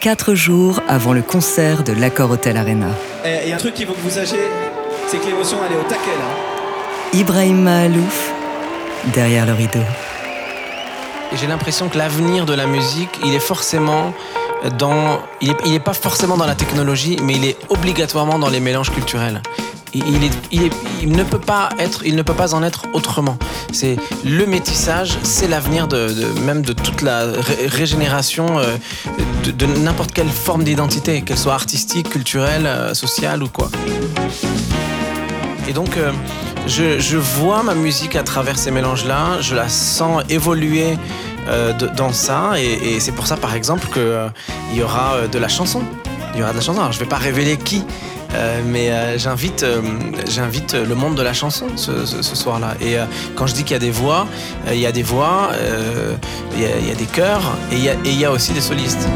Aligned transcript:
quatre 0.00 0.34
jours 0.34 0.80
avant 0.88 1.12
le 1.12 1.22
concert 1.22 1.82
de 1.82 1.92
l'Accord 1.92 2.30
Hotel 2.30 2.56
Arena. 2.56 2.88
Il 3.24 3.48
y 3.48 3.52
a 3.52 3.54
un 3.54 3.58
truc 3.58 3.74
qu'il 3.74 3.86
faut 3.86 3.94
que 3.94 4.00
vous 4.00 4.10
sachiez, 4.10 4.48
c'est 5.08 5.18
que 5.18 5.26
l'émotion 5.26 5.58
elle 5.66 5.76
est 5.76 5.80
au 5.80 5.82
taquet 5.82 6.16
là. 6.18 7.18
Ibrahim 7.18 7.62
Mahalouf, 7.62 8.32
derrière 9.14 9.46
le 9.46 9.52
rideau. 9.52 9.80
J'ai 11.34 11.46
l'impression 11.46 11.88
que 11.88 11.98
l'avenir 11.98 12.46
de 12.46 12.54
la 12.54 12.66
musique, 12.66 13.10
il 13.24 13.34
est 13.34 13.40
forcément 13.40 14.12
dans. 14.78 15.20
Il 15.40 15.50
est, 15.50 15.56
il 15.66 15.74
est 15.74 15.80
pas 15.80 15.94
forcément 15.94 16.36
dans 16.36 16.46
la 16.46 16.54
technologie, 16.54 17.18
mais 17.22 17.34
il 17.34 17.44
est 17.44 17.56
obligatoirement 17.68 18.38
dans 18.38 18.48
les 18.48 18.60
mélanges 18.60 18.90
culturels. 18.90 19.42
Il, 19.94 21.12
ne 21.12 21.22
peut 21.22 21.38
pas 21.38 21.70
être, 21.78 22.02
il 22.04 22.16
ne 22.16 22.22
peut 22.22 22.34
pas 22.34 22.54
en 22.54 22.62
être 22.62 22.84
autrement. 22.92 23.38
C'est 23.72 23.96
le 24.24 24.46
métissage, 24.46 25.18
c'est 25.22 25.48
l'avenir 25.48 25.88
de, 25.88 26.08
même 26.44 26.62
de 26.62 26.72
toute 26.72 27.02
la 27.02 27.24
ré- 27.24 27.66
régénération 27.66 28.58
euh, 28.58 28.76
de, 29.44 29.66
n'importe 29.66 30.12
quelle 30.12 30.28
forme 30.28 30.64
d'identité, 30.64 31.22
qu'elle 31.22 31.38
soit 31.38 31.54
artistique, 31.54 32.10
culturelle, 32.10 32.66
euh, 32.66 32.94
sociale 32.94 33.42
ou 33.42 33.48
quoi. 33.48 33.70
Et 35.68 35.72
donc, 35.72 35.96
euh, 35.96 36.12
je, 36.66 37.16
vois 37.16 37.62
ma 37.62 37.74
musique 37.74 38.16
à 38.16 38.22
travers 38.22 38.58
ces 38.58 38.70
mélanges-là, 38.70 39.40
je 39.40 39.54
la 39.54 39.68
sens 39.68 40.22
évoluer 40.28 40.98
dans 41.96 42.12
ça, 42.12 42.54
et, 42.58 42.98
c'est 42.98 43.12
pour 43.12 43.28
ça, 43.28 43.36
par 43.36 43.54
exemple, 43.54 43.86
qu'il 43.92 44.76
y 44.76 44.82
aura 44.82 45.28
de 45.30 45.38
la 45.38 45.46
chanson. 45.46 45.82
Il 46.34 46.40
y 46.40 46.42
aura 46.42 46.50
de 46.50 46.56
la 46.56 46.62
chanson. 46.62 46.80
Alors, 46.80 46.92
je 46.92 46.98
vais 46.98 47.06
pas 47.06 47.18
révéler 47.18 47.56
qui, 47.56 47.84
mais 48.64 48.90
euh, 48.90 49.18
j'invite, 49.18 49.62
euh, 49.62 49.82
le 50.86 50.94
monde 50.94 51.14
de 51.14 51.22
la 51.22 51.32
chanson 51.32 51.66
ce, 51.76 52.04
soir-là. 52.22 52.74
Et 52.80 52.98
euh, 52.98 53.04
quand 53.34 53.46
je 53.46 53.54
dis 53.54 53.62
qu'il 53.64 53.72
y 53.72 53.76
a 53.76 53.80
des 53.80 53.90
voix, 53.90 54.26
euh, 54.66 54.74
il 54.74 54.80
y 54.80 54.86
a 54.86 54.92
des 54.92 55.02
voix, 55.02 55.50
euh, 55.54 56.14
il 56.54 56.62
y, 56.62 56.90
a- 56.90 56.94
des 56.94 57.06
chœurs, 57.06 57.56
et 57.72 57.76
il 57.76 58.18
y 58.20 58.24
a 58.24 58.30
aussi 58.32 58.52
des 58.52 58.60
solistes. 58.60 59.06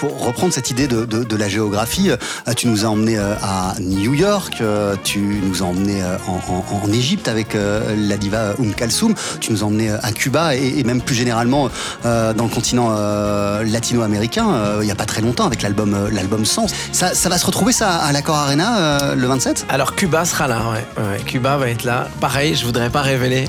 Pour 0.00 0.24
reprendre 0.24 0.50
cette 0.50 0.70
idée 0.70 0.88
de, 0.88 1.36
la 1.36 1.48
géographie, 1.48 2.10
euh, 2.10 2.54
tu 2.56 2.68
nous 2.68 2.86
as 2.86 2.88
emmené 2.88 3.18
euh, 3.18 3.34
à 3.42 3.74
New 3.80 4.14
York, 4.14 4.56
euh, 4.62 4.96
tu 5.04 5.18
nous 5.18 5.62
as 5.62 5.66
emmené 5.66 6.02
en, 6.26 6.90
Égypte 6.90 7.28
avec 7.28 7.54
la 7.54 8.16
diva 8.16 8.54
Oum 8.58 8.74
Kalsoum, 8.74 9.14
tu 9.40 9.52
nous 9.52 9.62
as 9.62 9.66
emmené 9.66 9.90
à 9.90 10.10
Cuba 10.12 10.56
et, 10.56 10.82
même 10.82 11.00
plus 11.02 11.14
généralement 11.14 11.68
dans 12.02 12.34
le 12.42 12.48
continent 12.48 12.90
latino-américain, 13.62 14.78
il 14.80 14.86
n'y 14.86 14.90
a 14.90 14.96
pas 14.96 15.04
très 15.04 15.20
longtemps 15.20 15.46
avec 15.46 15.62
l'album 15.62 16.08
l'album 16.10 16.44
Sens. 16.44 16.72
Ça, 16.92 17.28
va 17.28 17.38
se 17.38 17.46
retrouver 17.46 17.72
ça 17.72 17.94
à 17.96 18.10
l'Accor 18.12 18.34
Arena 18.34 19.14
le 19.14 19.26
27 19.26 19.66
Alors 19.68 19.94
Cuba 19.94 20.24
sera 20.24 20.48
là, 20.48 20.62
ouais. 20.72 21.22
Cuba 21.24 21.58
va 21.58 21.68
être 21.68 21.84
là. 21.84 22.08
Pareil, 22.20 22.56
je 22.56 22.64
voudrais 22.64 22.90
pas 22.90 23.02
révéler 23.02 23.48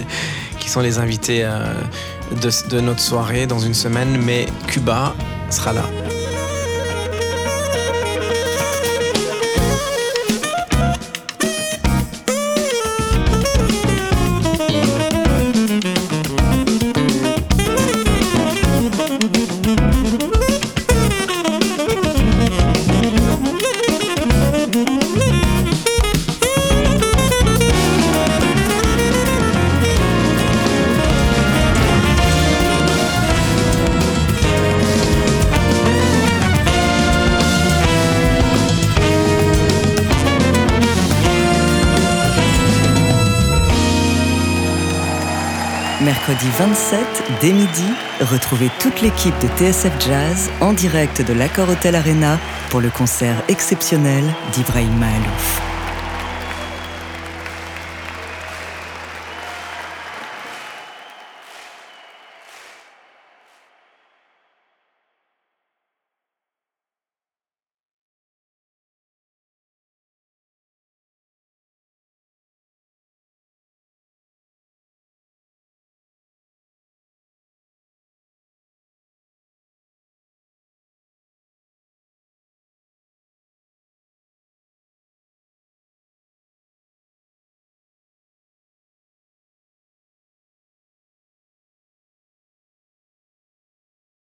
qui 0.58 0.68
sont 0.68 0.80
les 0.80 0.98
invités 0.98 1.48
de 2.32 2.80
notre 2.80 3.00
soirée 3.00 3.46
dans 3.46 3.60
une 3.60 3.74
semaine, 3.74 4.18
mais 4.22 4.46
Cuba 4.66 5.14
sera 5.54 5.72
là. 5.72 5.84
Mercredi 46.02 46.46
27, 46.58 46.98
dès 47.40 47.52
midi, 47.52 47.84
retrouvez 48.20 48.68
toute 48.80 49.00
l'équipe 49.00 49.34
de 49.40 49.46
TSF 49.56 49.92
Jazz 50.00 50.50
en 50.60 50.72
direct 50.72 51.22
de 51.22 51.32
l'Accord 51.32 51.68
Hotel 51.68 51.94
Arena 51.94 52.38
pour 52.70 52.80
le 52.80 52.90
concert 52.90 53.36
exceptionnel 53.48 54.24
d'Ibrahim 54.52 54.92
Mahalouf. 54.98 55.73